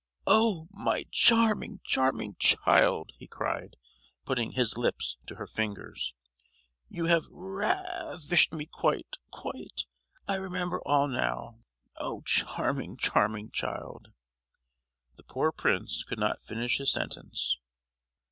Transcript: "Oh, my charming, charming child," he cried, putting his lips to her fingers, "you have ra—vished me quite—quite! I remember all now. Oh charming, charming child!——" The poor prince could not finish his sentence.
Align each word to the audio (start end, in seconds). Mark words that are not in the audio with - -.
"Oh, 0.25 0.67
my 0.71 1.05
charming, 1.11 1.79
charming 1.83 2.35
child," 2.39 3.11
he 3.19 3.27
cried, 3.27 3.77
putting 4.25 4.53
his 4.53 4.75
lips 4.75 5.19
to 5.27 5.35
her 5.35 5.45
fingers, 5.45 6.15
"you 6.89 7.05
have 7.05 7.27
ra—vished 7.29 8.51
me 8.51 8.65
quite—quite! 8.65 9.85
I 10.27 10.35
remember 10.37 10.81
all 10.87 11.07
now. 11.07 11.59
Oh 11.97 12.21
charming, 12.23 12.97
charming 12.97 13.51
child!——" 13.51 14.07
The 15.17 15.23
poor 15.23 15.51
prince 15.51 16.03
could 16.03 16.17
not 16.17 16.41
finish 16.41 16.79
his 16.79 16.91
sentence. 16.91 17.59